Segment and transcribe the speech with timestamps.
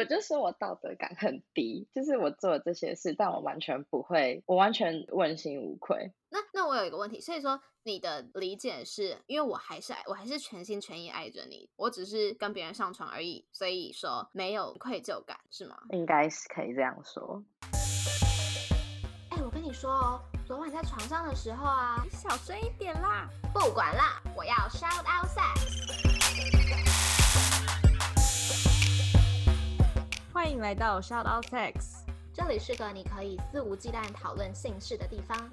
[0.00, 6.10] 我就说我道德感很低，就是我做了这些事，但我完全不会，我完全问心无愧。
[6.30, 15.76] 那那我有一个问题，所以说你的理解是因为我还是爱，我还是全心全意爱着你，我只是跟别人上床而已，所以说没有愧疚感，是吗？
[15.90, 17.44] 应该是可以这样说。
[19.32, 23.28] 哎、我跟你说哦，昨晚在床上的时候啊，你小声一点啦！
[23.52, 26.09] 不管啦，我要 shout out sex。
[30.32, 32.04] 欢迎来到 Shout Out Sex。
[32.32, 35.50] 这里是个你可以肆无忌惮讨论性事的地方。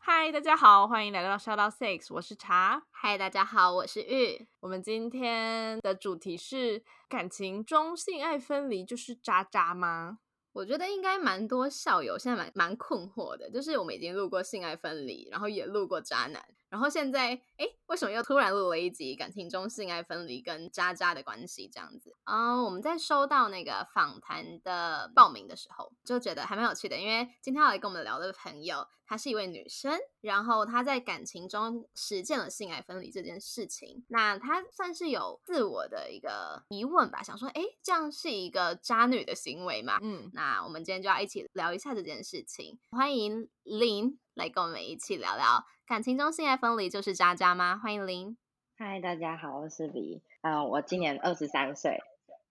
[0.00, 2.82] 嗨，大家好，欢迎来到 Shout Out Sex，我是茶。
[2.90, 4.48] 嗨，大家好，我是玉。
[4.58, 10.18] 我们今天的主题是感情中性爱分离就是渣渣吗？
[10.54, 22.14] 我觉得应该蛮多校友现在蛮蛮困惑的，就是我们已经录过性爱分离，然后也录过渣男，然后现在哎，为什么又突然录了一集感情中性爱分离跟渣渣的关系这样子？
[22.24, 39.98] 啊、我们在收到那个访谈的报名的时候，就觉得还蛮有趣的，因为今天要来跟我们聊的朋友，她是一位女生，然后她在感情中实践了性爱分离这件事情，那她算是有自我的一个疑问吧，想说，哎，这样是一个渣女的行为吗？
[40.02, 42.78] 嗯，那我们今天就要一起聊一下这件事情。
[42.90, 47.76] 欢迎林来跟我们一起聊聊感情中性爱分离就是渣渣吗？
[47.76, 48.38] 欢迎林。
[48.76, 50.22] 嗨，大家好，我是李。
[50.42, 51.98] 嗯、我今年二十三岁，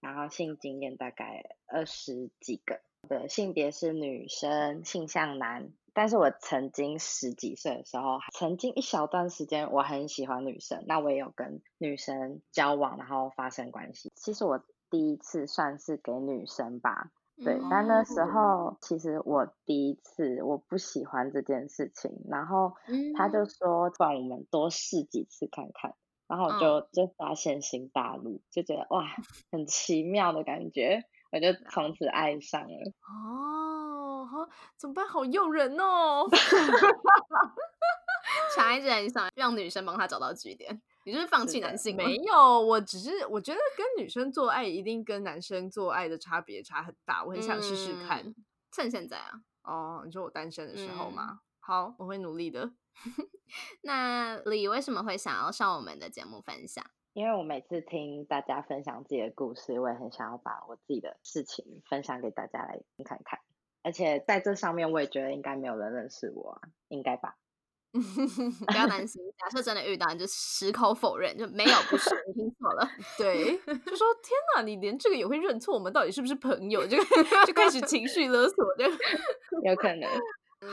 [0.02, 5.71] 然后性经验大概二十几个，的性别是女生，性向男。
[5.93, 14.11] 但是我曾经十几岁的时候，曾经一小段时间我很喜欢女生，那我也有跟女生交往，然后发生关系。
[14.13, 17.11] 其实我第一次算是给女生吧，
[17.43, 25.93] 对，但那时候其实我第一次我不喜欢这件事情，然后嗯他就说，不然我们多试几次看看，
[26.27, 29.05] 然后我就、就发现新大陆，就觉得哇，
[29.52, 32.91] 很奇妙的感觉，我就从此爱上了。
[33.08, 35.08] 哦，好，怎么办？
[35.08, 36.27] 好诱人哦！
[38.55, 48.21] 茶一直很想让女生帮他找到据点，你就是放弃男性没有，我只是我觉得跟女生做爱一定跟男生做爱的差别差很大，我很想试试看。
[48.25, 48.35] 嗯
[48.69, 49.41] 趁现在啊。
[49.63, 51.39] 哦，你说我单身的时候嗯吗？
[51.61, 52.73] 好，我会努力的。
[53.81, 56.85] 那李为什么会想要上我们的节目分享？
[57.13, 63.39] 因为我每次听大家分享自己的故事，我也很想要把我自己的事情分享给大家来听看看。
[63.81, 67.37] 而且在这上面，我也觉得应该没有人认识我啊，应该吧？
[68.67, 72.89] 不要担心，假设真的遇到，你就矢口否认，就没有，不是，你听错了。
[73.17, 76.86] 对，就说天哪，你连这个也会认错，我们到底是不是朋友？
[76.86, 76.98] 就
[77.45, 78.86] 就开始情绪勒索，就
[79.64, 80.09] 有可能。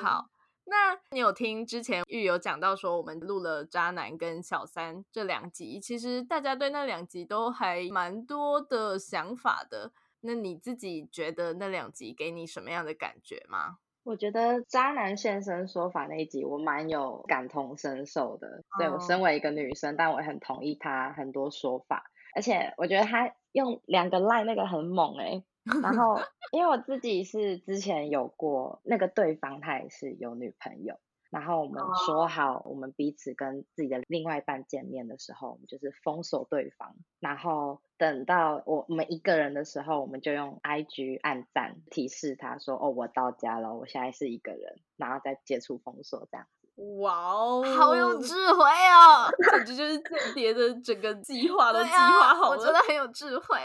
[0.00, 0.26] 好。
[0.66, 9.92] 那你有听之前玉有讲到说，我们录了渣男跟小三这两集，其实大家对那两集都还蛮多的想法的。
[10.22, 13.76] 那你自己觉得那两集给你什么样的感觉吗？
[14.06, 18.62] 我觉得渣男现身说法那一集，我蛮有感同身受的。
[18.78, 22.04] 对我身哦为一个女生，但我也很同意他很多说法，
[22.36, 25.42] 而且我觉得他用两个赖那个很猛诶、
[25.80, 26.20] 然后
[26.52, 30.98] 因为我自己是之前有过那个对方，他也是有女朋友。
[31.34, 36.94] 然后我们说好，我们彼此跟自己的另外一半见面的时候，我们就是封锁对方。
[37.18, 46.46] 然后等到我们一个人的时候，我们就用 IG 暗赞提示他说：“哦，我到家了，我现在是一个人。”然后再解除封锁这样。
[46.76, 49.30] 哇哦好有智慧哦！
[49.52, 52.50] 简直就是间谍的整个计划 都计划好了。
[52.50, 53.56] 我觉得很有智慧。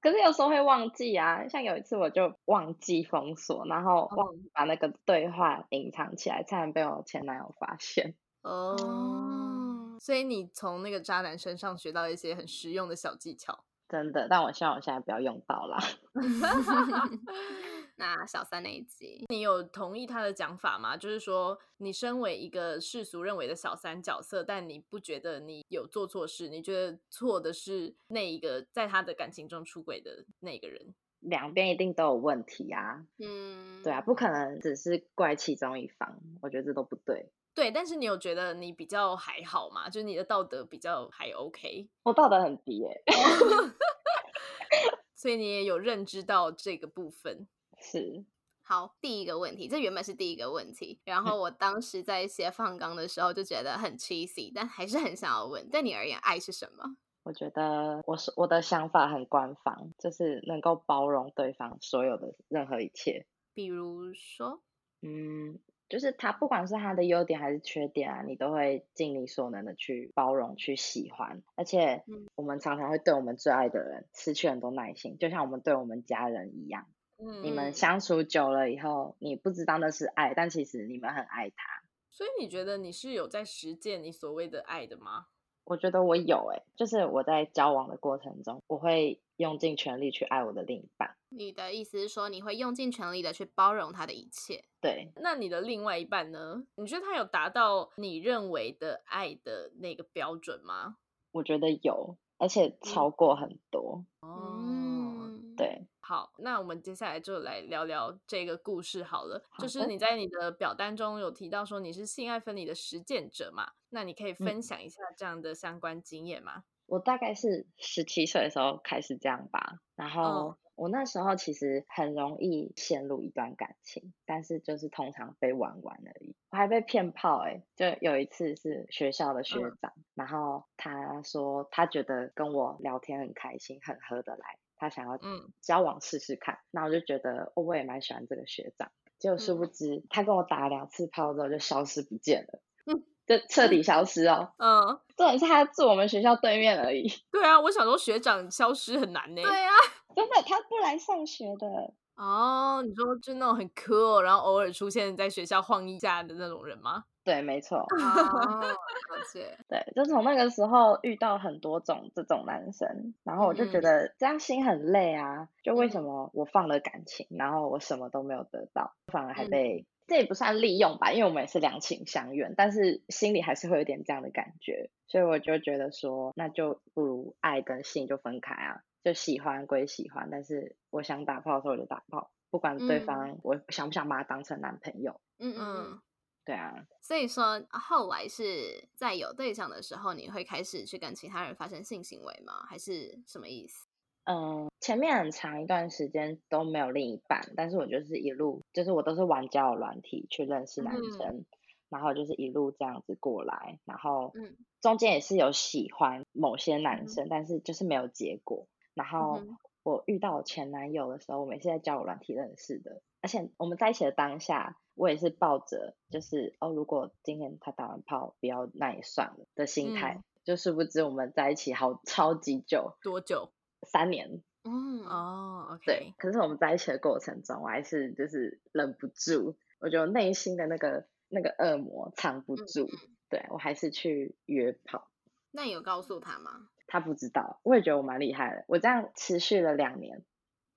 [0.00, 8.14] 可是有时候会忘记啊，像有一次我就忘记封锁，然后忘记把那个对话隐藏起来，差点被我前男友发现。
[8.42, 13.64] 哦，所以你从那个渣男身上学到一些很实用的小技巧。
[13.88, 15.78] 真的，但我希望我现在不要用到啦。
[17.98, 20.96] 那小三那一集，你有同意他的讲法吗？
[20.96, 30.94] 就是说，你身为一个世俗认为的小三角色，但你不觉得你有做错事，你觉得错的是那一个在他的感情中出轨的那个人。
[31.20, 37.32] 两边一定都有问题啊，嗯，对啊，不可能只是怪其中一方，我觉得这都不对。
[37.56, 39.88] 对，但是你有觉得你比较还好吗？
[39.88, 43.02] 就是你的道德比较还 OK，我道德很低耶、
[45.16, 47.48] 所以你也有认知到这个部分。
[47.80, 48.26] 是
[48.62, 56.98] 好，第一个问题，这原本是第一个问题，然后我当时在写放纲的时候就觉得很 cheesy，但还是很想要问，对你而言，爱是什么？
[57.22, 63.26] 我觉得我是我的想法很官方，就是能够包容对方所有的任何一切。
[63.54, 64.60] 比如说，
[65.00, 65.58] 嗯，
[65.88, 71.42] 就是他不管是他的优点还是缺点啊，你都会尽你所能的去包容、去喜欢。
[71.54, 76.86] 而且嗯我们常常会对我们最爱的人失去很多耐心，就像我们对我们家人一样。
[77.18, 81.82] 嗯你们相处久了以后，你不知道那是爱，但其实你们很爱他。
[82.10, 85.26] 所以你觉得你是有在实践你所谓的爱的吗？
[85.66, 91.16] 我觉得我有诶、就是我在交往的过程中，我会用尽全力去爱我的另一半。
[91.28, 94.64] 你的意思是说，你会用尽全力的去包容他的一切？
[94.80, 96.64] 对，那你的另外一半呢？
[96.76, 100.96] 你觉得他有达到你认为的爱的那个标准吗？
[101.32, 104.04] 我觉得有，而且超过很多。
[104.20, 109.44] 哦，嗯，对，好，那我们接下来就来聊聊这个故事好了。
[109.50, 113.72] 好就是你在你的表单中有提到说你是性爱分离的实践者嘛？
[113.88, 116.62] 那你可以嗯分享一下这样的相关经验吗？
[116.86, 126.36] 我大概是十七岁的时候开始这样吧，然后我那时候其实很容易陷入一段感情，但是就是通常被玩玩而已。
[126.50, 134.44] 我还被骗炮诶、就有一次是学校的学嗯长，然后他说他觉得跟我聊天很开心，很合得来，
[134.76, 136.58] 他想要嗯交往试试看。
[136.70, 144.52] 那我就觉得、哦、我也蛮喜欢这个学长，结果殊不嗯知他跟我打了两次炮之后就消失不见了，嗯就彻底消失哦。
[144.58, 147.08] 嗯，重点是他住我们学校对面而已。
[147.30, 149.42] 对啊，我想说学长消失很难呢。
[149.42, 149.72] 对啊。
[150.14, 151.92] 真的，他不来上学的。
[152.16, 157.04] 哦，你说就那种很 cool，然后偶尔出现在学校晃一下的那种人吗？
[157.22, 159.56] 对，没错，哦，了解。
[159.68, 186.00] 对，就从那个时候遇到很多种这种男生，然后我就觉嗯得这样心很累啊，就为什嗯么我放了感情，然后我什么都没有得到，反而还嗯被、这也不算利用吧，因为我们也是两情相悦，但是心里还是会有点这样的感觉，所以我就觉得说，那就不如爱跟性就分开啊，就喜欢归喜欢，但是我想打炮的时候我就打炮，不管对嗯方我想不想把他当成男朋友，嗯嗯。
[186.44, 186.84] 对啊。
[187.00, 192.64] 所以说，后来是在有对象的时候，你会开始去跟其他人发生性行为吗？
[192.68, 193.86] 还是什么意思？
[194.24, 201.44] 嗯，前面很长一段时间都没有另一半，但是我就是一路，就是我都是玩交友软体去认识男嗯生，
[201.88, 208.66] 然后就是一路这样子过来，然后嗯中间也是有喜欢某些嗯男生，但是就是没有结果。
[208.96, 209.42] 然后
[209.82, 223.52] 我遇到前男友的时候，我们也是在交友软体认识的，而且我们在一起的当下，我也是抱着就是哦，如果今天他打完炮不要，那也算了的心态，嗯就殊不知我们在一起好超级久，多久？
[223.82, 224.42] 三年。
[224.64, 232.88] 嗯，哦对，可是我们在一起的过程中，我还是就是忍不住，我觉得内心的那个那个恶魔藏不嗯住，
[233.28, 235.08] 对我还是去约炮。
[235.52, 236.68] 那你有告诉他吗？
[236.86, 238.64] 他不知道，我也觉得我蛮厉害的。
[238.68, 240.24] 我这样持续了两年，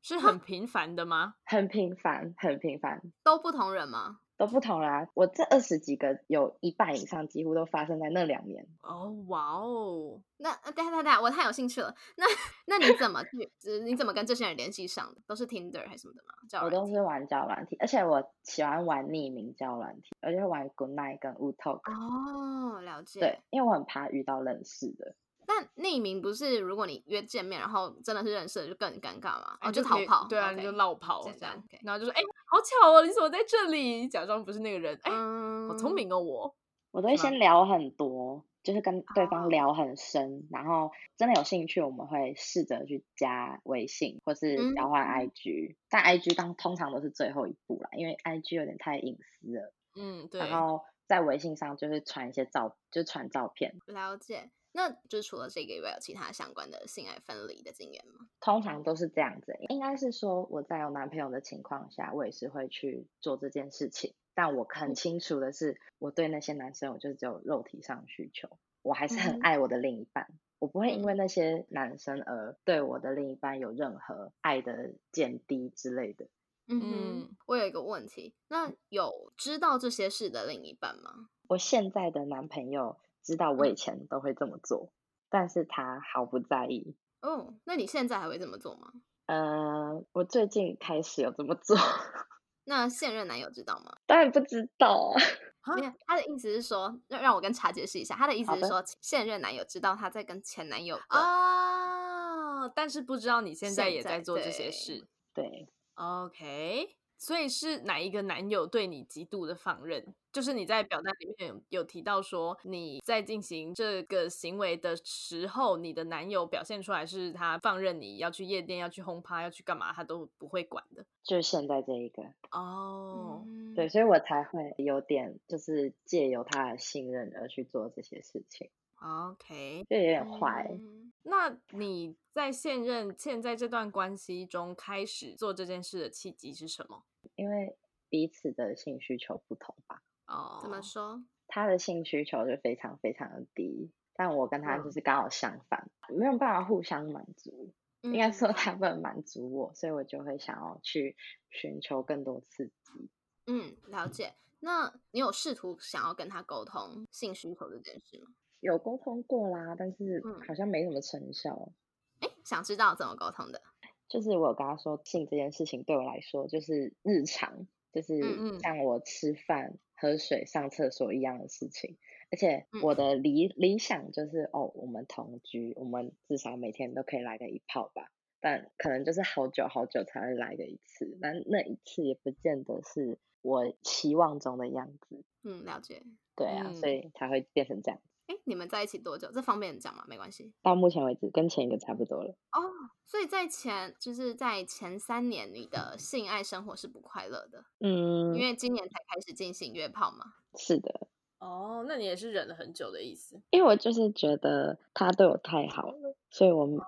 [0.01, 1.35] 是 很频繁的吗？
[1.45, 4.19] 很频繁，很频繁，都不同人吗？
[4.39, 8.65] 都不同啦、我这二十几个，有一半以上几乎都发生在那两年。
[8.83, 11.93] 哦，哇哦，那呃等一下等一下，我太有兴趣了。
[12.15, 12.25] 那
[12.65, 13.51] 那你怎么去？
[13.67, 15.19] 呃你怎么跟这些人联系上的？
[15.27, 16.63] 都是 Tinder 还是什么的吗？
[16.63, 21.81] 我都是玩交友软体，而且我喜欢玩匿名交友软体，而且会玩 Good Night 跟 w Talk。
[21.91, 23.19] 哦，了解。
[23.19, 25.15] 对，因为我很怕遇到认识的。
[25.51, 29.57] 但匿名不是如果你约见面，然后真的是认识的，就更尴尬嘛？
[29.61, 30.27] 哦，就逃跑。
[30.27, 34.07] 对啊，你就绕跑这样然后就说，哎，好巧哦，你怎么在这里？
[34.07, 35.95] 假装不是那个人，哎，嗯，好聪。
[35.95, 36.55] 明哦，我。
[36.91, 49.73] 我都会先聊很多，就是跟对哦方聊很深，然后真的有兴趣，我们会试着去加微信或是交换嗯 IG，、但 IG 当通常都是最后一步啦，因为 IG 有点太隐私了。
[49.95, 50.39] 嗯，对。
[50.41, 54.51] 然后在微信上就是传一些照，就传照片，了解。
[54.71, 58.27] 那就是除了这个以外，有其他相关的性爱分离的经验吗？
[58.39, 59.55] 通常都是这样子。
[59.69, 68.49] 应该是说我在有男朋友的情况下，我也是会去做这件事情，但我很清楚的是，我对那些男生，我就只有肉体上的需求，
[68.81, 70.27] 我还是很爱我的另一半。
[70.59, 76.27] 我不会因嗯为那些男生而对我的另一半有任何爱的减低之类的。
[76.67, 81.29] 嗯我有一个问题，那有知道这些事的另一半吗？
[81.47, 82.97] 我现在的男朋友
[83.29, 84.91] 知道我以嗯前都会这么做，
[85.29, 86.95] 但是他毫不在意。
[87.21, 88.91] 哦，那你现在还会这么做吗？
[89.27, 91.77] 呃，我最近开始有这么做，
[92.65, 93.95] 那现任男友知道吗？
[94.07, 95.21] 当然不知道啊。
[95.61, 105.07] 啊 没有，他的意思是说，让让我跟茶解释一下，他的意思是说，现任男友知道他在跟前男友的啊，但是不知道你现在也在做这些对事。
[105.35, 110.15] 对，OK，所以是哪一个男友对你极度的放任？
[110.31, 121.05] 就是你在表单里面有有提到说，你在进行这个行为的时候，你的男友表现出来是他放任你要去夜店、要去轰趴、要去干嘛，他都不会管的。
[121.23, 128.69] 就是现在这一个，哦，嗯对，所以我才会有点就是借由他的信任而去做这些事情
[129.01, 130.69] ，OK，就有点坏。
[130.71, 137.03] 嗯那你在现任现在这段关系中开始做这件事的契机是什么？
[137.35, 137.77] 因为
[138.09, 141.23] 彼此的性需求不同吧，哦，怎么说？
[141.47, 147.73] 他的性需求就非常非常的低，但我跟他嗯就是刚好相反，没有办法互相满足。
[148.01, 151.17] 应该说嗯他不能满足我，所以我就会想要去
[151.49, 153.09] 寻求更多刺激。
[153.47, 154.35] 嗯，了解。
[154.61, 158.27] 那你有试图想要跟他沟通性需求这件事吗？
[158.61, 161.73] 有沟通过啦，但是嗯好像没什么成效。
[162.21, 163.61] 哎，想知道怎么沟通的？
[164.09, 171.97] 就是我有跟他说，性这件事情对我来说就是日常，就是像我吃饭、喝水、上厕所一样的事情。
[172.31, 178.11] 而且嗯我的理理想就是，哦，我们同居，我们至少每天都可以来个一炮吧。
[178.41, 185.23] 但可能就是好久好久才会来个一次，那那一次也不见得是我期望中的样子。
[185.43, 186.03] 嗯，了解。
[186.35, 187.99] 对啊，所嗯以才会变成这样。
[188.29, 189.27] 哎，你们在一起多久？
[189.33, 190.05] 这方便讲吗？
[190.07, 190.53] 没关系。
[190.61, 192.29] 到目前为止，跟前一个差不多了。
[192.51, 192.61] 哦，
[193.03, 200.33] 所以在前就是在前三年，你的性爱生活是不快乐的，嗯因，为今年才开始进行约炮嘛。
[200.55, 201.07] 是的，
[201.39, 203.41] 哦，那你也是忍了很久的意思。
[203.49, 206.85] 因为我就是觉得他对我太好了，所以我哦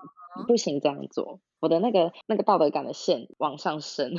[0.48, 1.39] 不行这样做。
[1.60, 4.15] 我的那个那个道德感的线往上升。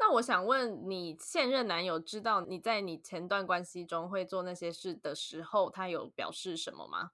[0.00, 7.12] 哎，那我想问你，现任男友知道你在你前段关系中会做那些事的时候，他有表示什么吗？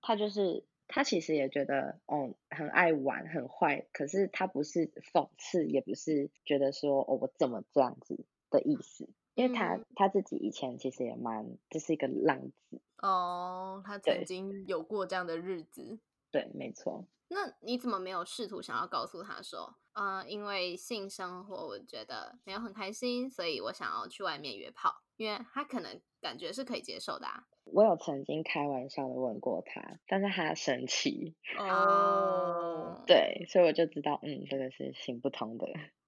[0.00, 12.40] 他就是他其实也觉得哦很爱玩很坏，可是他不是讽刺，也不是觉得说哦我怎么这样子的意思，因为他、嗯他自己以前其实也蛮就是一个浪
[12.70, 15.98] 子，哦，他曾对经有过这样的日子。
[16.30, 17.04] 对，没错。
[17.30, 27.42] 那你怎么没有试图想要告诉他说，呃，因为性生活我觉得没有很开心，所以我想要去外面约炮，因为他可能感觉是可以接受的啊。
[27.64, 35.66] 我有曾经开玩笑的问过他，但是他生气，哦，对，所以我就知道，嗯，这个是行不通的。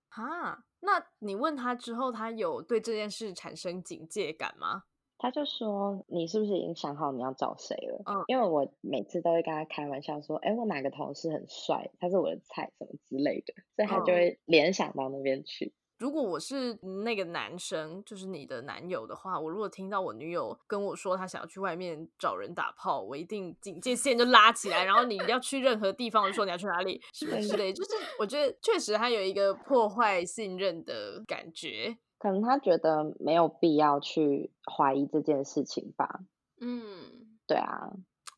[0.08, 4.84] 哈，那你问他之后，他有对这件事产生警戒感吗？
[5.22, 15.74] 他就说：“你是不是已经想好你要找谁了？”嗯因为我每次都会跟他开玩笑说：“哎，我哪个同事很帅，他是我的菜，什么之类的。”所以他就嗯会联想到那边去。
[16.00, 27.70] 如果我是那个男生，就是你的男友的话，我如果听到我女友跟我说她想要去外面找人打炮，我一定警戒线就拉起来，然后你要去任何地方，我就说你要去哪里，是不是之类？
[27.70, 31.98] 就是我觉得确实他有一个破坏信任的感觉。
[32.18, 36.20] 可能他觉得没有必要去怀疑这件事情吧。
[36.60, 37.90] 嗯对啊，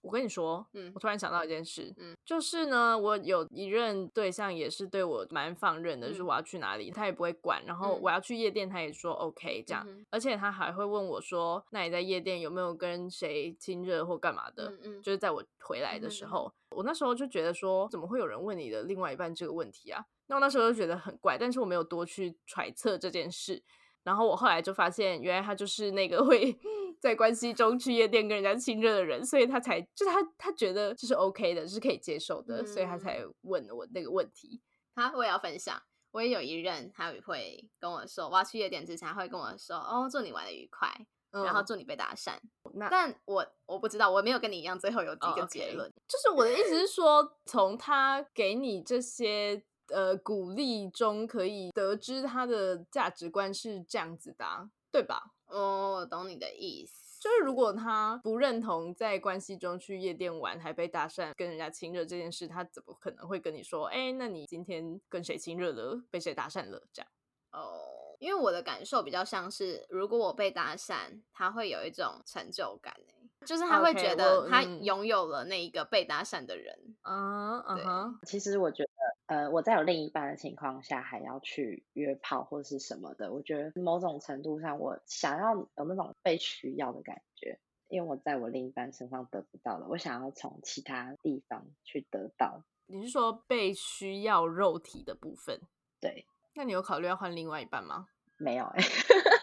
[0.02, 14.71] 我跟你说，嗯我突然想到一件事，嗯就是呢，我有一任对象也是对我蛮放任的，就是嗯我要去哪里，他也不会管，然后嗯我要去夜店，他也说 OK 这样，嗯而且他还会问我说，那你在夜店有没有跟谁亲热或干嘛的？
[14.71, 20.04] 嗯嗯就是在我回来的时候，我那时候就觉得说，怎么会有人问你的另外一半这个问题啊？
[20.26, 23.62] 那我那时候就觉得很怪，但是我没有多去揣测这件事。
[24.02, 26.59] 然后我后来就发现，原来他就是那个 会
[27.02, 34.61] 在关系中去夜店跟人家亲热的人，所以他才就是他他觉得这是 OK 的，是可以接受的，所以他才问我那个问题。
[34.94, 35.82] 好，我也要分享。
[36.12, 40.88] 我也有一任，他会跟我说，我要去夜店之前，他会跟我说，哦，祝你玩的愉快，
[41.32, 42.35] 然后嗯祝你被搭讪。
[42.75, 45.90] 那但我我不知道，我没有跟你一样，最后有一哦个结论。
[46.06, 55.32] 就是我的意思是说，从他给你这些呃鼓励中，可以得知他的价值观是这样子的、啊，对吧？
[55.52, 57.21] 哦，我懂你的意思。
[57.21, 66.82] 就是如果他不认同在关系中去夜店玩还被搭讪、跟人家亲热这件事，他怎么可能会跟你说，哎，那你今天跟谁亲热了，被谁搭讪了？
[66.92, 67.09] 这样
[67.52, 76.97] 哦，因为我的感受比较像是，如果我被搭讪，他会有一种成就感欸就是他会觉得他拥有了那一个被搭讪的人。
[77.02, 78.90] 啊，嗯对哼，其实我觉得，
[79.33, 87.59] 呃，我在有另一半的情况下还要去约炮或是什么的，我觉得某种程度上，我想要有那种被需要的感觉，
[87.89, 92.62] 因为我在我另一半身上得不到的，我想要从其他地方去得到。
[92.85, 95.59] 你是说被需要肉体的部分？
[95.99, 98.09] 对，那你有考虑要换另外一半吗？
[98.37, 98.85] 没有哎、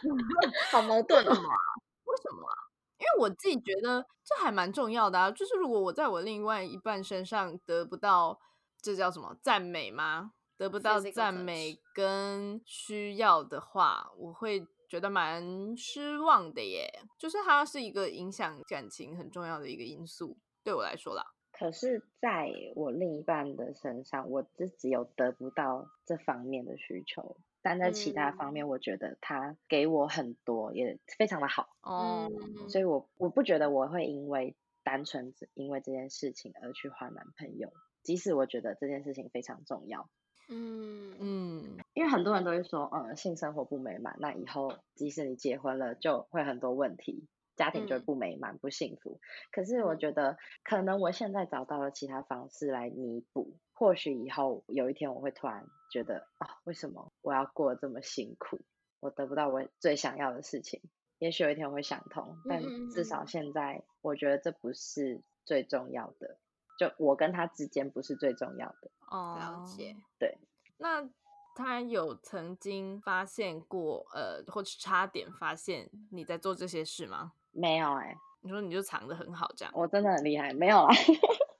[0.71, 1.31] 好矛盾哦。
[1.31, 2.53] 为什么啊？
[2.99, 5.31] 因为我自己觉得这还蛮重要的啊。
[5.31, 8.39] 就是如果我在我另外一半身上得不到，
[8.81, 10.33] 这叫什么赞美吗？
[10.57, 16.89] 得不到赞美跟需要的话，我会觉得蛮失望的耶。
[17.17, 21.23] 就是它是一个影响感情很重要的一个因素，对我来说啦。
[21.51, 37.71] 可是在我另一半的身上，我自己有得不到这方面的需求，但在其他方面，我觉得他给我很多，也非常的好，哦，嗯所以我我不觉得我会因为单纯只因为这件事情而去换男朋友，
[38.03, 40.09] 即使我觉得这件事情非常重要，
[40.49, 41.15] 嗯。
[41.21, 47.27] 嗯，因为很多人都会说，嗯，性生活不美满，那以后即使你结婚了，就会很多问题，
[47.57, 49.19] 家庭就不美满、不幸福。
[49.51, 49.99] 可是我嗯。
[49.99, 58.61] 觉得，可能我现在找到了其他方式来弥补，或许以后有一天我会突然觉得，啊，为什么我要过得这么辛苦？
[59.01, 60.81] 我得不到我最想要的事情，
[61.19, 63.27] 也许有一天我会想通，但至少嗯。
[63.27, 66.37] 现在我觉得这不是最重要的，
[66.79, 68.89] 就我跟他之间不是最重要的。
[69.09, 69.97] 哦，了解。
[70.17, 70.37] 对
[70.77, 71.05] 那
[71.53, 77.33] 他有曾经发现过，呃，或是差点发现你在做这些事吗？
[77.51, 79.73] 没有哎、你说你就藏的很好，这样？
[79.75, 80.89] 我真的很厉害，没有啦。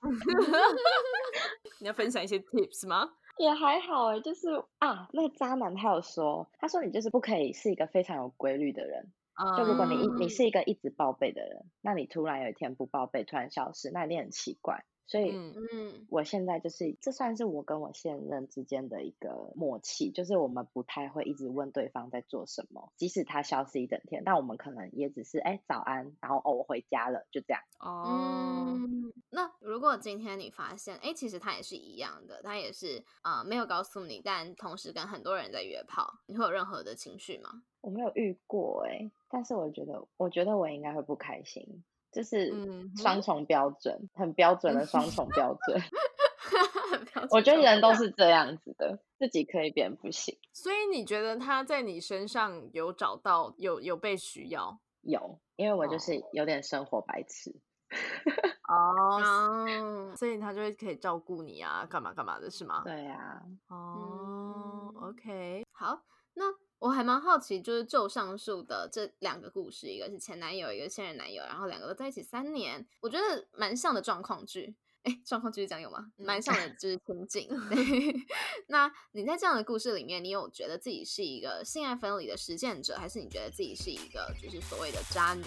[1.80, 3.12] 你要分享一些 tips 吗？
[3.36, 4.48] 也还好哎，就是
[4.78, 9.12] 啊，那个渣男他有说，他说你就是不可以是一个非常有规律的人，
[9.56, 14.84] 就如果你一你嗯是一个一直报备的人，那你突然有一天不报备，突然消失，那一定很奇怪。
[15.10, 27.60] 所以嗯嗯我现在就是，这算是我跟我现任之间的一个默契，就是我们不太会一直问对方在做什么，即使他消失一整天，但我们可能也只是哎早安，然后哦我回家了，就这样。
[27.80, 37.64] 哦，嗯，那如果今天你发现，哎，其实他也是一样的，他也是呃没有告诉你，但同时跟很多人在约炮，你会有任何的情绪吗？
[37.80, 45.80] 我没有遇过哎，但是我觉得，我觉得我应该会不开心，就是嗯双重标准，很标准的双重标准。
[47.30, 50.36] 我觉得人都是这样子的，自己可以，别人不行。
[50.52, 54.80] 所以你觉得他在你身上有找到有有被需要？
[55.02, 57.54] 有，因为我就哦是有点生活白痴。
[58.68, 62.82] 哦，哦，所以他就会可以照顾你啊，干嘛干嘛的是吗？
[62.84, 66.00] 对啊，哦嗯，OK，好，
[66.34, 66.44] 那
[66.80, 74.74] 我还蛮好奇，就是就上述的这两个故事，一个是前男友，一个是现任男友，然后两个都在一起三年，我觉得蛮像的状况剧。
[75.02, 76.10] 哎，状况剧是这样有吗？
[76.16, 77.48] 蛮像的，就是情景。
[77.68, 78.14] 对，
[78.68, 85.44] 那你在这样的故事里面，你有觉得自己是一个性爱分离的实践者，还是你觉得自己是一个就是所谓的渣女？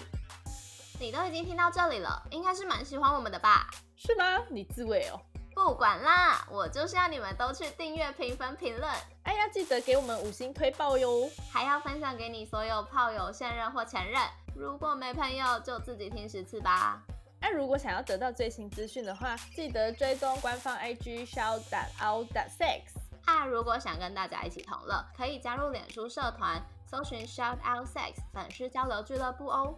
[1.00, 3.68] 你都已经听到这里了，应该是蛮喜欢我们的吧？
[3.96, 4.44] 是吗？
[4.50, 5.20] 你自慰哦。
[5.54, 8.90] 不管啦，我就是要你们都去订阅、评分、评论，
[9.22, 11.30] 哎呀，记得给我们五星推爆哟！
[11.50, 14.20] 还要分享给你所有炮友、现任或前任。
[14.54, 17.00] 如果没朋友，就自己听十次吧。
[17.40, 21.62] 那、如果想要得到最新资讯的话，记得追踪官方 IG shout
[22.02, 22.82] out sex。
[23.24, 29.74] 啊，如果想跟大家一起同乐，可以加入脸书社团，搜寻 Shout Out Sex 粉丝交流俱乐部哦。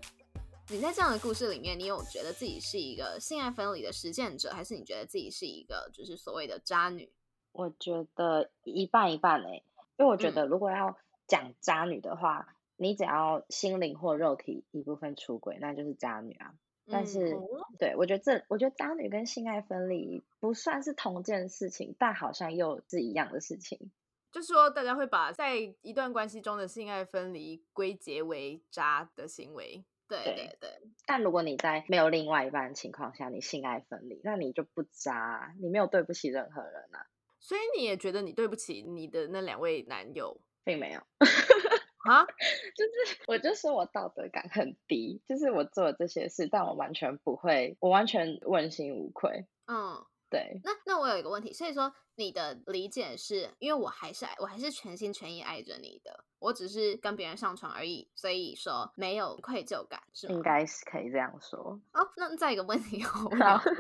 [0.69, 7.09] 你在这样的故事里面，你有觉得自己是一个性爱分离的实践者，还是你觉得自己是一个就是所谓的渣女？
[7.53, 9.63] 我觉得一半一半诶、
[9.97, 10.99] 因为我觉嗯得如果要
[11.29, 16.53] 讲渣女的话，你只要心灵或肉体一部分出轨，那就是渣女啊。
[16.89, 17.39] 但嗯是，
[17.79, 23.93] 对我觉得这，我觉得渣女跟性爱分离不算是同件事情，但好像又是一样的事情。
[24.33, 29.85] 就是说大家会把在一段关系中的性爱分离归结为渣的行为。
[30.09, 30.71] 对对对对，
[31.07, 37.07] 但如果你在没有另外一半的情况下，你性爱分离，那你就不渣啊，你没有对不起任何人啊，
[37.41, 41.01] 所以你也觉得你对不起你的那两位男友并没有。
[41.01, 42.25] 啊？
[42.77, 49.47] 就是我就说我道德感很低，就是我做了这些事，但我完全不会，我完全问心无愧。
[49.67, 50.05] 嗯。
[50.37, 60.35] 对，那那我有一个问题，所以说你的理解是因为我还是爱我还是全心全意爱着你的，我只是跟别人上床而已，所以说没有愧疚感，是吗？
[60.35, 61.81] 应该是可以这样说。
[61.93, 63.63] 哦，那再一个问题我 问好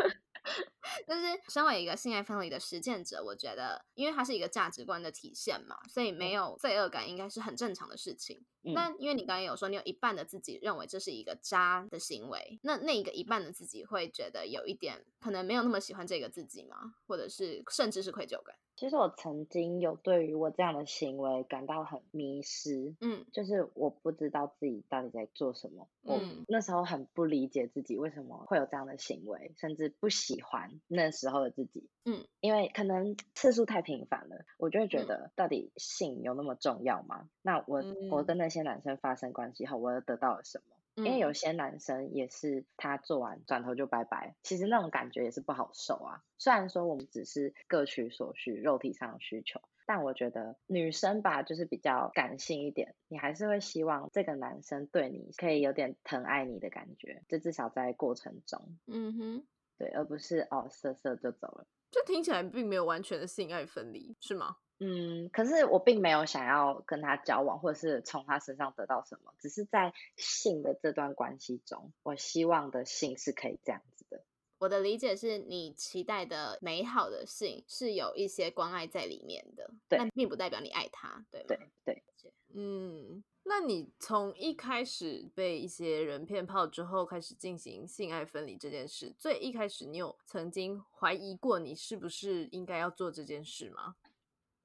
[1.09, 8.45] 就是身为一个性爱分离的实践者，我觉得，因为它是一个价值观的体现嘛，所以没有罪恶感应该是很正常的事情。
[8.67, 16.95] 嗯但因为你刚刚有说，你有一半的自己认为这是一个渣的行为，那那一个一半的自己会觉得有一点可能没有那么喜欢这个自己吗？
[17.07, 18.55] 或者是甚至是愧疚感？
[18.77, 25.89] 其实我曾经有对于我这样的行为感到很迷失，嗯就是我不知道自己到底在做什么。
[26.03, 31.89] 我嗯那时候很不理解自己为什么会有这样的行为，甚至不喜欢那时候的自己。
[32.05, 37.31] 嗯，因为可能次数太频繁了，我就会觉嗯得到底性有那么重要吗？
[37.41, 41.05] 那我、我嗯跟那些男生发生关系后，我又得到了什么？
[41.05, 46.23] 因为有嗯些男生也是他做完转头就拜拜，其实那种感觉也是不好受啊。
[46.39, 61.67] 虽然说我们只是各取所需，肉体上的需求，但我觉得女生吧，就是比较感性一点，你还是会希望这个男生对你可以有点疼爱你的感觉，就至少在过程中，嗯哼，对，而不是哦色色就走了。
[61.91, 64.57] 这听起来并没有完全的性爱分离，是吗？
[64.79, 74.23] 嗯，可是我并没有想要跟他交往，或者是从他身上得到什么，只是在性的这段关系中，我希望的性是可以这样子的。
[74.59, 81.47] 我的理解是你期待的美好的性是有一些关爱在里面的，对但并不代表你爱他，对吗？
[81.85, 93.97] 对对，嗯，那你从一开始被一些人骗炮之后，开始进行性爱分离这件事，最一开始你有曾经怀疑过你是不是应该要做这件事吗？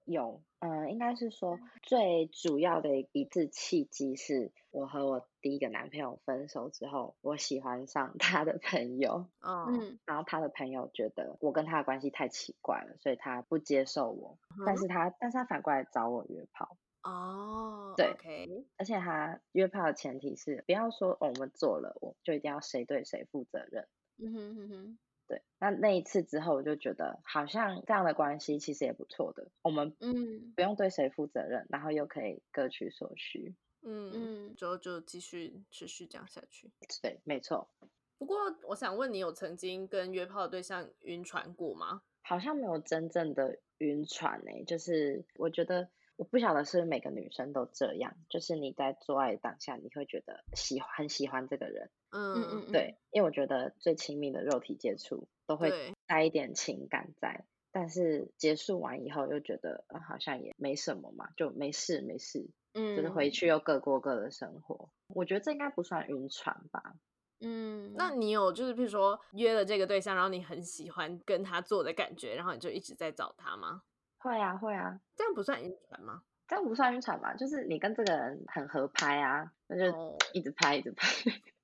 [0.05, 9.99] 有，嗯，应该是说最主要的一次契机是我和我第一个男朋友分手之后，我喜欢上他的朋友， 嗯嗯。
[10.05, 23.87] 然后他的朋友觉得我跟他的关系太奇怪了，所以他不接受我，但是他但是他反过来找我约炮，哦，对 OK，而且他约炮的前提是不要说、哦、我们做了，我就一定要谁对谁负责任。
[24.17, 24.99] 嗯哼哼哼，
[25.31, 33.55] 对，那那一次之后，我就觉得好像这样的关系其实也不错的，我们嗯不用对谁负责任，然后又可以各取所需。
[33.81, 36.69] 嗯嗯之后就继续持续这样下去。
[37.01, 37.69] 对，没错，
[38.17, 38.35] 不过，
[38.67, 42.01] 我想问你，有曾经跟约炮的对象晕船过吗？
[42.21, 64.89] 好像没有真正的晕船诶、就是我觉得我不晓得是不是每个女生都这样，就是你在做爱当下，你会觉得喜欢很喜欢这个人，嗯嗯嗯，对，因为我觉得最亲密的肉体接触都会对带一点情感在，但是结束完以后又觉得、呃、好像也没什么嘛，就没事没事，嗯，就是回去又各过各的生活。
[65.07, 66.95] 我觉得这应该不算晕船吧？
[67.39, 73.81] 嗯，那你有就是譬如说约了这个对象，然后你很喜欢跟他做的感觉，然后你就一直在找他吗？
[74.19, 76.21] 会啊会啊，这样不算晕船吗？
[76.47, 77.33] 这样不算晕船吧？
[77.33, 81.07] 就是你跟这个人很合拍啊，那就哦一直拍一直拍。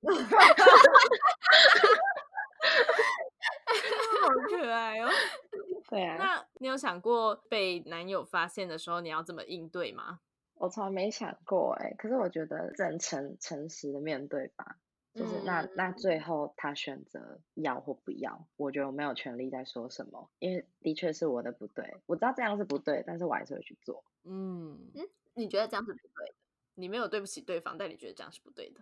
[4.21, 5.09] 好可爱哦。
[5.89, 10.19] 对啊，那你有想过被男友发现的时候你要怎么应对吗？
[10.55, 14.77] 我从来没想过哎、可是我觉得只能诚诚实的面对吧。
[15.13, 24.03] 就是那那嗯最后他选择要或不要，我觉得我没有权利再说什么，因为的确是我的不对，我知道这样是不对，但是我还是会去做。
[24.25, 24.77] 嗯，
[25.33, 26.33] 你觉得这样是不对的？
[26.75, 28.81] 你没有对不起对方，但你觉得这样是不对的。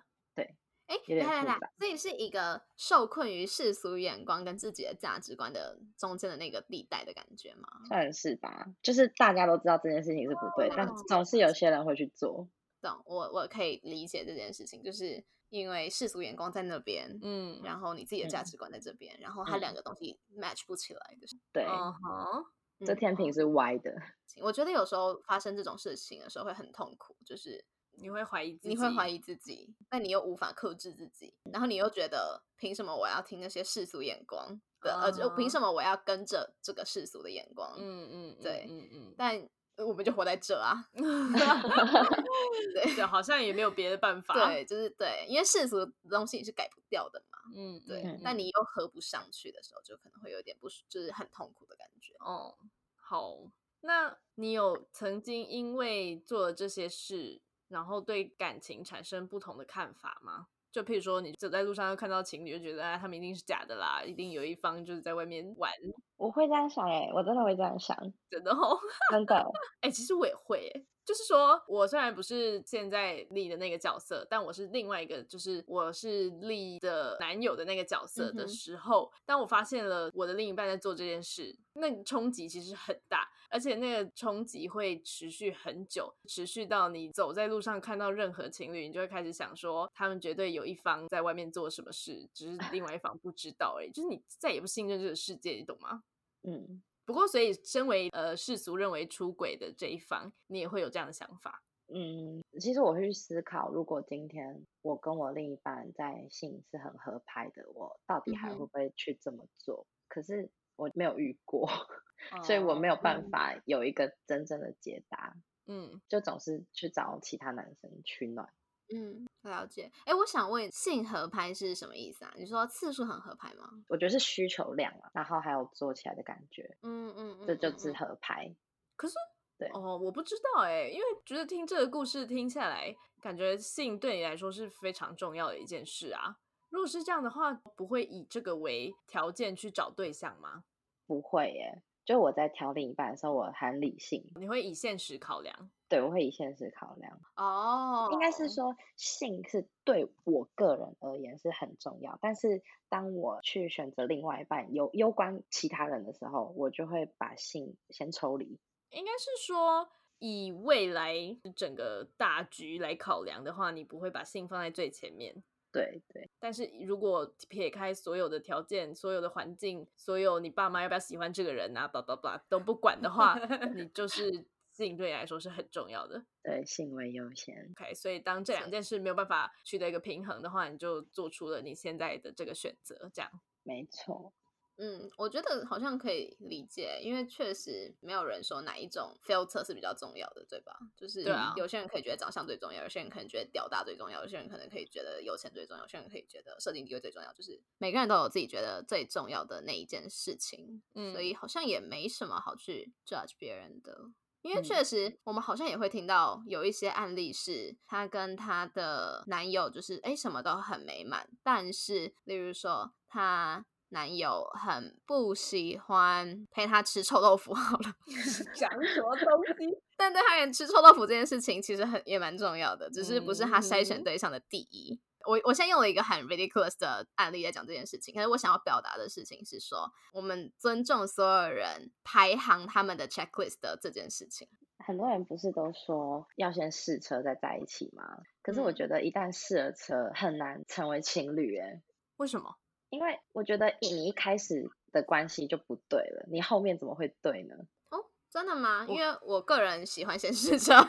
[0.88, 7.68] 哎，来来来这也是一个受困于世俗眼光跟自己的价值观的中间的那个地带的感觉吗？
[7.88, 12.48] 算是吧，就是大家都知道这件事情是不对，但哦总是有些人会去做。
[12.82, 22.46] 懂，我我可以理解这件事情，就是因为世俗眼光在那边，嗯，然后你自己的价嗯值观在这边，然后它嗯两个东西 match 不起来的时对，嗯哼，
[22.86, 23.92] 这嗯天平是歪的。
[24.40, 27.66] 我觉得有时候发生这种事情的时候会很痛苦，就是
[27.98, 37.74] 你会怀疑自己，你会怀疑自己，但你又无法克制自己，然后你又觉得凭什么我要听那些世俗眼光的，呃，就凭什么我要跟着这个世俗的眼光？
[37.78, 41.34] 嗯，嗯嗯，对嗯嗯但我们就活在这啊，嗯，
[42.74, 52.14] 对，就好像也没有别的办 法。，对，就是对，因为世俗的东西你是改不掉的嘛，嗯，对，嗯但你又合不上去的时候，就可能会有点不舒，就是很痛苦的感觉。
[52.20, 52.56] 哦，
[52.96, 53.36] 好，
[53.82, 60.48] 那你有曾经因为做了这些事，然后对感情产生不同的看法吗？
[60.72, 65.72] 就譬如说，你走在路上又看到情侣，就觉得啊，他们一定是假的啦，一定有一方就是在外面玩，
[66.18, 67.98] 我会这样想哎、我真的会这样想，
[68.30, 68.78] 真的哦。
[69.10, 69.42] 真的。
[69.80, 96.04] 哎、其实我也会、欸，就是说我虽然不是现在丽的那个角色，但我是另外一个，就是我是丽的男友的那个角色的时候，当我发现了我的另一半在做这件事，那个冲击其实很大，而且那个冲击会持续很久，持续到你走在路上看到任何情侣，你就会开始想说，他们绝对有一方在外面做什么事，只是另外一方不知道而已，就是你再也不信任这个世界，你懂吗？
[96.48, 101.62] 嗯，不过，所以身为呃世俗认为出轨的这一方，你也会有这样的想法。
[101.88, 109.86] 嗯，其实我会去思考，如果今天我跟我另一半在性是很合拍的，我到底还会不会去这么做？
[110.08, 111.70] 可是我没有遇过，
[112.44, 115.36] 所以我没有哦办法有一个真正的解答，
[115.68, 118.52] 嗯，就总是去找其他男生取暖。
[118.94, 119.92] 嗯，了解。
[120.06, 122.34] 哎，我想问，性合拍是什么意思啊？
[122.38, 123.70] 你说次数很合拍吗？
[123.88, 128.56] 我觉得是需求量啊，然后还有做起来的感觉，嗯嗯嗯，这就是合拍。
[128.96, 129.16] 可是
[129.58, 136.38] 对哦，我不知道哎、因为觉得听这个故事听下来，感觉性对你来说是非常重要的一件事啊。
[136.70, 140.64] 如果是这样的话，不会以这个为条件去找对象吗？
[141.08, 145.70] 不会耶，就我在挑另一半的时候，我很理性，你会以现实考量。
[145.88, 147.20] 对我会以现实考量。
[147.36, 158.60] 哦，应该是说性是对我个人而言是很重要，但是当我去选择另外一半有攸关其他人的时候，我就会把性先抽离。
[158.90, 159.88] 应该是说，
[160.20, 161.14] 以未来
[161.56, 165.44] 整个大局来考量的话，你不会把性放在最前面。
[165.82, 173.38] 对对，但是如果撇开所有的条件、所有的环境、所有你爸妈要不要喜欢这个人啊，叭叭叭都不管的话，
[173.76, 176.26] 你就是性对你来说是很重要的。
[176.42, 177.70] 对，性为优先。
[177.78, 183.30] OK，所以当这两件事没有办法取得一个平衡的话，你就做出了你现在的这个选择，这样。
[183.64, 184.32] 没错，
[184.78, 190.78] 嗯，我觉得好像可以理解，因为确实没有人说哪一种 filter 是比较重要的，对吧？
[190.98, 191.24] 就是
[191.56, 204.12] 有些人可以觉得长相最重要，有些人可能觉得屌大最重要，有些人可能可以觉得有钱最重要，有些人可以觉得设定地位最重要，就是每个人都有自己觉得最重要的那一件事情，嗯所以好像也没什么好去 judge 别人的。
[204.42, 217.94] 因为嗯确实，我们好像也会听到有一些案例是，她跟她的男友就是哎什么都很美满，但是例如说她男友很不喜欢陪她吃臭豆腐，好了，
[218.56, 219.78] 讲什么东西？
[219.98, 225.00] 但对他而言，吃臭豆腐这件事情其实很也蛮重要的，只是不是他筛选嗯对象的第一。
[225.28, 234.48] 我我现在用了一个很 ridiculous 的案例来讲这件事情，可是我想要表达的事情是说，我们尊重所有人排行他们的 checklist 的这件事情。
[234.86, 238.04] 很多人不是都说要先试车再在一起吗？
[238.44, 241.82] 可是我嗯觉得一旦试了车，很难成为情侣诶，
[242.18, 242.58] 为什么？
[242.96, 247.56] 因为我觉得你一开始的关系就不对了，你后面怎么会对呢？
[247.92, 248.86] 哦，真的吗？
[248.90, 250.74] 因为我个人喜欢先试车。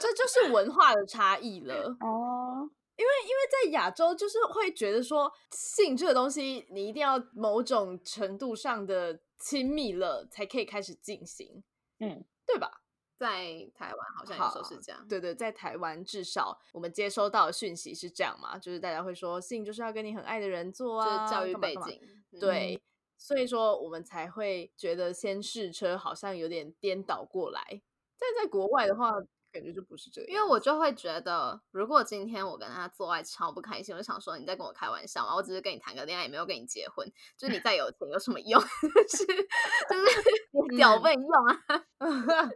[0.00, 1.74] 这就是文化的差异了。
[2.00, 11.64] 哦，因为因为在亚洲，就是会觉得说性这个东西，你一定要某种程度上的亲密了，才可以开始进行，
[11.98, 12.70] 嗯，对吧？
[13.18, 15.06] 在台湾好像有时候是这样。
[15.08, 22.00] 对对，在台湾至少我们接收到的讯息是这样嘛，就是大家会说性就是要跟你很爱的人做啊，就是教育干嘛干嘛背景，
[22.32, 22.82] 嗯对，
[23.16, 27.82] 所以说我们才会觉得先试车好像有点颠倒过来。
[28.20, 29.12] 但在国外的话，
[29.58, 37.04] 感觉就不是这个样，因为我就会觉得，如果今天我跟他做爱超不开心，我就想说你在跟我开玩笑嘛，我只是跟你谈个恋爱，也没有跟你结婚，
[37.36, 38.60] 就是你再有钱有什么用？
[38.62, 39.32] 就是就
[40.06, 40.20] 是
[40.70, 41.60] 你屌嗯不能用啊！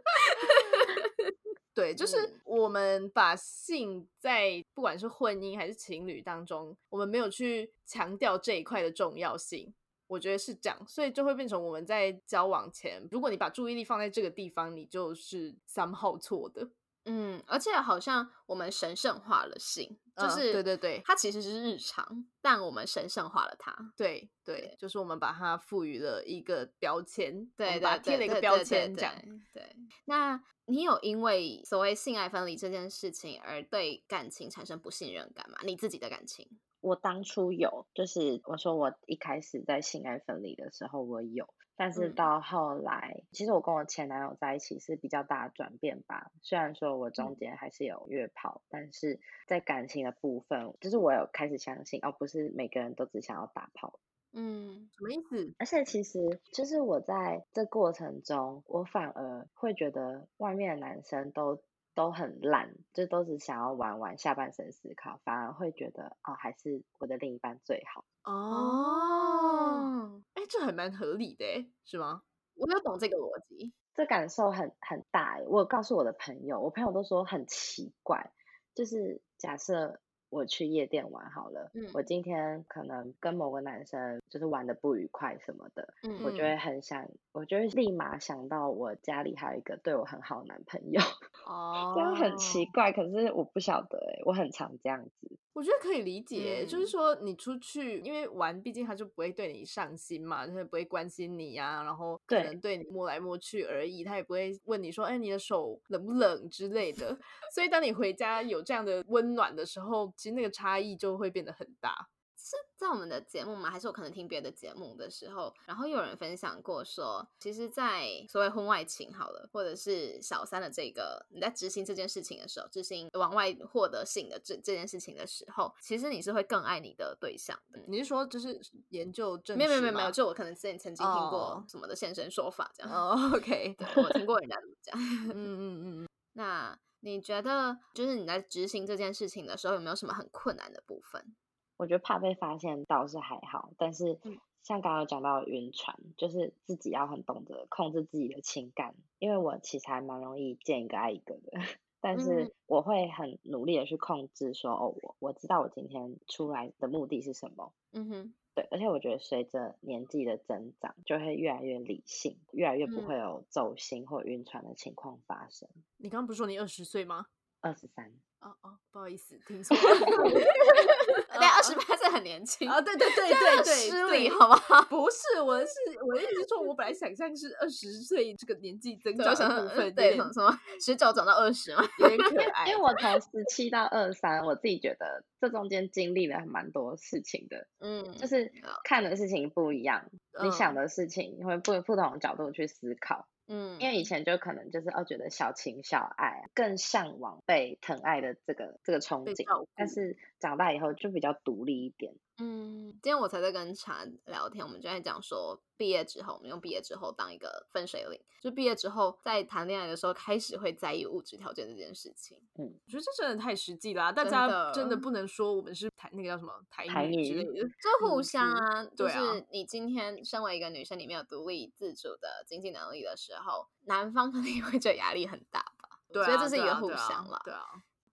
[1.75, 9.73] 对，就是嗯我们把性在不管是婚姻还是情侣当中，我们没有去强调这一块的重要性。
[10.07, 16.69] 我觉得是这样，所以就会变成我们在交往前，如果你把注意力放在这个地方，你就是 somehow 错的。
[17.05, 23.75] 嗯，而且好像我们神圣化了性，就嗯是、对对对它其实是日常，但我们神圣化了它。
[23.97, 29.13] 对对，就是我们把它赋予了一个标签，我对们把它对贴了一个标签，这样。
[29.53, 35.57] 对对，那你有因为所谓性爱分离这件事情而对感情产生不信任感吗？
[35.63, 36.47] 你自己的感情？
[36.83, 46.29] 我当初有，就是我说我一开始在性爱分离的时候我有，但是嗯到后来，其实我跟我前男友在一起是比较大的转变吧。
[46.41, 53.99] 虽然说我中嗯间还是有约炮，但是在感情的部分，就是我有开始相信，哦，不是每个人都只想要打炮。
[54.35, 55.53] 嗯什么意思？
[55.59, 61.61] 而且其实就是我在这过程中，我反而会觉得外面的男生都
[61.95, 68.05] 都很烂，就都是想要玩玩下半身思考，反而会觉得哦，还是我的另一半最好。
[68.23, 71.45] 哦，哎，这还蛮合理的，
[71.85, 72.23] 是吗？
[72.55, 73.73] 我有懂这个逻辑。
[73.95, 75.45] 这感受很很大耶。
[75.47, 78.31] 我有告诉我的朋友，我朋友都说很奇怪，
[78.73, 80.01] 就是假设
[80.33, 90.99] 我去夜店玩好了，嗯我今天可能跟某个男生就是玩的不愉快什么的，嗯我就会很想，我就会立马想到我家里还有一个对我很好的男朋友，
[91.47, 95.37] 哦这样很奇怪，可是我不晓得哎，我很常这样子。
[95.53, 107.15] 我觉得可以理解，就是嗯说你出去，因为玩，毕竟他就不会对你上心嘛，他也不会关心你呀、然后可能对你摸来摸去而已，他也不会问你说，哎，你的手冷不冷之类的。
[107.53, 112.09] 所以当你回家有这样的温暖的时候，其实那个差异就会变得很大。
[112.53, 113.69] 是在我们的节目吗？
[113.69, 127.79] 还是我可能听别的节目的时候，然后有人分享过说，其实，在所谓婚外情好了，或者是小三的这个你在执行这件事情的时候，执行往外获得性的这这件事情的时候，其实你是会更爱你的对象的。
[127.87, 132.91] 你是说就是研究证没有没有没有没有，就我可能之前曾经听过哦什么的现身说法这样。
[132.91, 134.99] 哦，OK，对我听过人家怎么讲。
[135.33, 141.35] 嗯嗯嗯，那你觉得，就是你在执行这件事情的时候，有没有什么很困难的部分？
[141.77, 144.37] 我觉得怕被发现倒是还好，但是嗯。
[144.63, 151.51] 像刚刚讲到晕船，就是自己要很懂得控制自己的情感，因为我其实还蛮容易见一个爱一个的，
[151.99, 163.05] 但是我会很努力的去控制说，哦，我我知道我今天出来的目的是什么，嗯哼，对，而且我觉得随着年纪的增长，就会越来越理性，越来越不嗯。
[163.05, 165.67] 会有走心或晕船的情况发生。
[165.97, 167.25] 你刚刚不是说你二十岁吗？
[167.63, 168.05] 二十三，
[168.41, 169.83] 哦哦，不好意思，听错了。
[171.39, 174.81] 对，二十八岁很年轻啊，对对对 对对，失礼好不好？
[174.83, 175.71] 不是，我是
[176.05, 182.67] 我的意思是说，我本来想象是二十岁这个年纪增对，长部分，对，什么十九长到二十嘛，有点可 爱。
[182.67, 188.51] 因为我从十七到二三，我自己觉得这中间经历了蛮多事情的，嗯，就是
[188.83, 190.05] 看的事情不一样，
[190.43, 193.25] 你想嗯的事情你会不不同的角度去思考。
[193.53, 202.15] 嗯，因为以前就可能就是哦，觉得小情小爱，更向往被疼爱的这个这个憧憬，但是长大以后就比较独立一点。
[202.39, 212.37] 嗯，今天我才在跟茶聊天，我们就在讲说，毕业之后，我们用毕业之后当一个分水岭，就毕业之后在谈恋爱的时候开始会在意物质条件这件事情。
[212.57, 217.53] 嗯我觉得这真的太实际啦、大家真的不能说我们是台那个叫什么台台女女之类的。
[217.53, 225.99] 就互相啊，就是你今天身为一个女生，你没有独立自主的经济能力的时候，男方肯定会觉得压力很大吧？
[226.11, 227.39] 对啊，所以这是一个互相啦。
[227.45, 227.63] 对啊，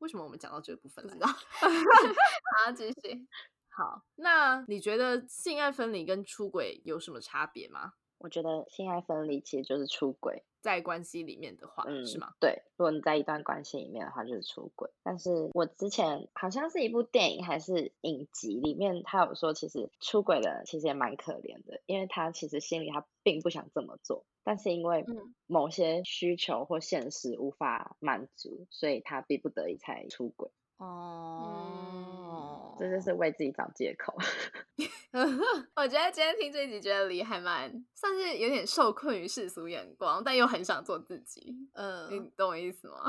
[0.01, 1.25] 为什么我们讲到这个部分来不知？
[1.25, 1.33] 道。
[2.67, 3.27] 好，继续。
[3.81, 7.95] 好，那你觉得性爱分离跟出轨有什么差别吗？
[8.19, 12.35] 我觉得性爱分离其实就是出轨，在关系里面的话，嗯，是吗？？
[12.39, 14.91] 对，如果你在一段关系里面的话，就是出轨。
[15.03, 32.30] 但是我之前好像是一部电影还是影集里面，他有说，其实出轨的人其实也蛮可怜的，因为他其实心里他并不想这么做，但是因为嗯某些需求或现实无法满足，所以他逼不得已才出轨，哦，
[32.81, 34.17] 这就是为自己找借口。
[35.77, 41.55] 我觉得今天听这一集，觉得李还蛮算是有点受困于世俗眼光，但又很想做自己。
[41.75, 43.05] 嗯，你懂我意思吗？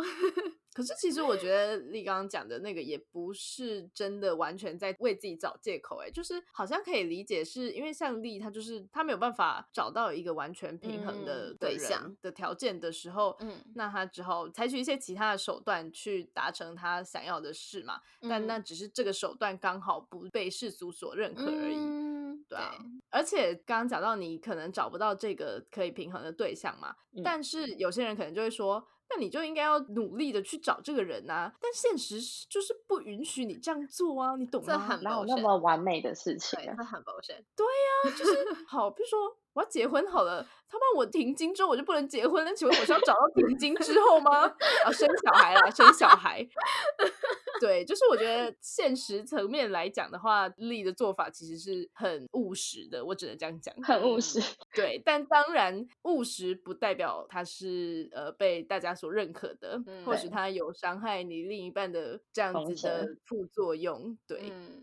[0.74, 18.00] 可是其实我觉得丽刚刚讲的那个也不是真的完全在为自己找借口，哎，就是好像可以理解是因为像丽她就是她没有办法找到一个完全平衡的、嗯对象的条件的时候，嗯那她只好采取一些其他的手段去达成她想要的事嘛。
[18.22, 21.76] 但那嗯只是这个手段刚好不被世俗所认可而已。
[21.76, 22.74] 嗯，对啊，
[23.10, 34.68] 而且刚刚讲到你可能找不到这个可以平衡的对象嘛，嗯但是有些人可能就会说，那你就应该要努力的去找这个人啊，但现实是就是不允许你这样做啊，你懂吗？
[34.74, 36.76] 这很哪有那么完美的事情对，啊？
[36.78, 38.18] 这很 bullshit。
[38.18, 44.44] 就是 好，比如说我要结婚好了，他妈我停经之后我就不能结婚了，请问我是要找到停经之后吗？
[44.86, 46.48] 啊，生小孩啦，生小孩。
[47.60, 53.76] 对，就是我觉得现实层面来讲的话，丽的做法其实是很务实的，我只能这样讲。
[53.84, 54.42] 很务实。
[54.74, 64.18] 对，但当然务实不代表他是呃被大家所认可的，嗯或许对他有伤害你另一半的这样子的副作用。
[64.26, 64.82] 对，嗯，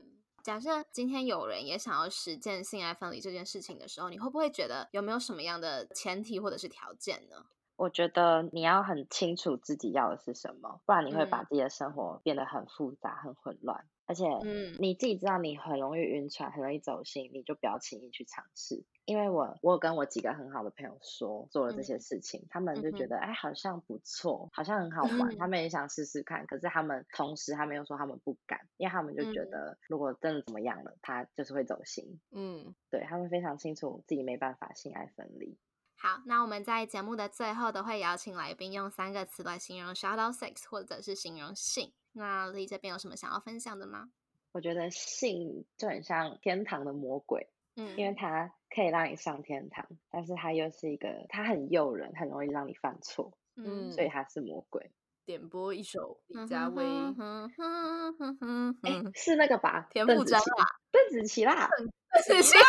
[0.48, 7.44] 假设今天有人也想要实践性爱分离这件事情的时候，你会不会觉得有没有什么样的前提或者是条件呢？
[7.76, 13.84] 我觉得你要很清楚自己要的是什么，不然你会把嗯自己的生活变得很复杂、很混乱。
[14.08, 18.82] 而且嗯你自己知道你很容易晕船，很容易走心，你就不要轻易去尝试。
[19.04, 26.46] 因为我我有跟我几个很好的朋友说做了这嗯些事情，他们就觉嗯得哎好像不错，好像很好玩，他嗯们也想试试看。
[26.46, 32.20] 可是他们同时他们又说他们不敢，因为他们就觉嗯得如果真的怎么样了，他就是会走心。
[32.32, 35.56] 嗯，对他们非常清楚自己没办法性爱分离。
[36.00, 41.92] 好，那我们在节目的最后都会邀请来宾用三个词来形容 shadow sex 或者是形容性。
[42.18, 44.10] 那丽这边有什么想要分享的吗？
[44.52, 54.90] 我觉得性就很像天堂的魔鬼，嗯，因为它可以让你上天堂，但是它又是一个，它很诱人，很容易让你犯错，嗯所以它是魔鬼。
[55.24, 56.82] 点播一首李佳薇。
[56.82, 59.86] 嗯哼哼哼哼哎、是那个吧？
[59.90, 60.44] 田馥甄啦，
[60.90, 61.68] 邓紫棋啦，
[62.14, 62.56] 邓紫棋。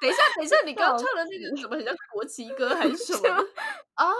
[0.00, 3.34] 等一下，等一下，你刚刚唱的那个怎么很像国旗歌还是什么的？
[3.96, 4.12] 哦，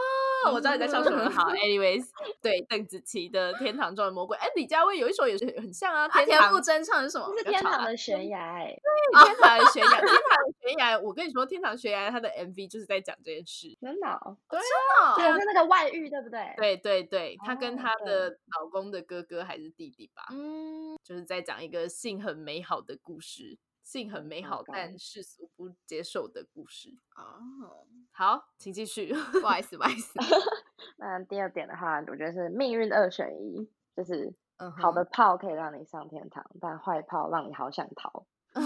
[0.47, 1.31] 我知道你在唱什么了。
[1.31, 2.07] 好， anyways，
[2.41, 4.37] 对，邓紫棋的《天堂中的魔鬼》。
[4.41, 7.37] 哎，李佳薇有一首也是很像啊，啊，天堂田馥甄唱的是什么？
[7.37, 10.99] 是天堂的悬崖、对，天堂的悬崖， 天堂的悬崖。
[10.99, 13.77] 我跟你说，天堂悬崖它的 MV 就是在讲这件事。
[13.81, 26.91] 真的、哦，哦对，是那个外遇，对不对？，对对对，她跟哦她的老公的哥哥还是弟弟吧，嗯，就是在讲一个性很美好的故事，性很美好但世俗不接受的故事。
[27.17, 29.13] 哦，好，请继续。
[29.41, 30.19] 不好意思，不好意思。
[30.99, 38.27] 那第二点的话，我觉得是命运二选一，就是嗯好的炮可以让你上天堂，但坏炮让你好想逃。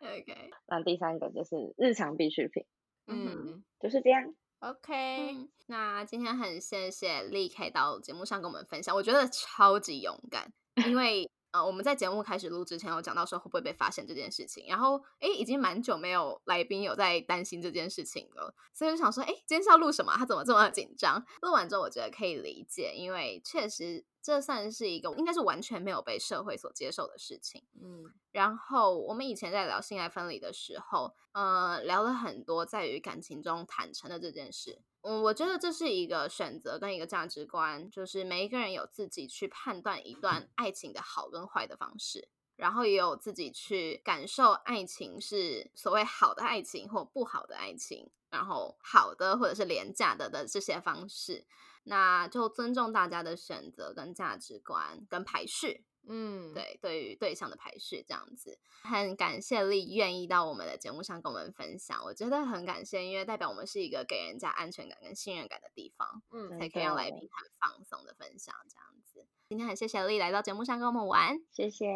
[0.00, 2.66] OK，那第三个就是日常必需品，
[3.06, 4.34] 嗯就是这样。
[4.58, 10.52] ，OK，嗯，那今天很谢谢丽 K 到节目上跟我们分享，我觉得超级勇敢，
[10.86, 20.12] 因为呃我们在节目开始录之前有讲到说会不会被发现这件事情，然后诶已经蛮久没有来宾有在担心这件事情了，所以就想说诶今天是要录什么？
[20.16, 21.24] 他怎么这么紧张？
[21.42, 27.64] 录完之后我觉得可以理解，因为确实这算是一个应该是完全没有被社会所接受的事情。
[27.80, 34.82] 嗯然后我们以前在聊性爱分离的时候，呃，聊了很多在于感情中坦诚的这件事。
[35.02, 51.46] 嗯，我觉得这是一个选择跟一个价值观，就是每一个人有自己去判断一段爱情的好跟坏的方式，然后也有自己去感受爱情是所谓好的爱情或不好的爱情，然后好的或者是廉价的的这些方式。
[51.84, 67.10] 那就尊重大家的选择跟价值观跟排序，嗯，对，对于对象的排序这样子，很感谢丽愿意到我们的节目上跟我们分享，我觉得很感谢，因为代表我们是一个给人家安全感跟信任感的地方，嗯才可以让来。
[67.10, 69.26] 宾很放松的分享这样子。
[69.48, 71.86] 今天很谢谢丽来到节目上跟我们玩，谢谢，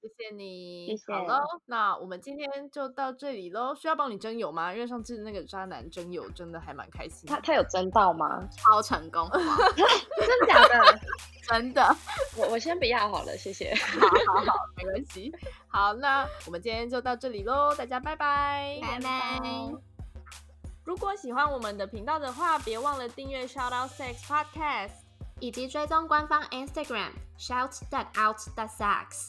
[0.00, 3.74] 谢谢你，谢谢好喽，那我们今天就到这里喽。
[3.74, 4.72] 需要帮你征友吗？
[4.72, 7.28] 因为上次那个渣男征友真的还蛮开心。
[7.28, 8.46] 他他有争到吗？
[8.50, 11.00] 超成功， 真的假的？
[11.48, 11.96] 真的，
[12.36, 13.74] 我我先不要好了，谢谢。
[13.74, 15.32] 好好好，没关系。
[15.66, 19.40] 好，那我们今天就到这里喽，大家拜拜，拜拜。
[20.84, 24.92] 如果喜欢我们的频道的话，别忘了订阅 Shout Out Sex Podcast。
[25.40, 29.28] 以及追踪官方 Instagram shout that out that sex。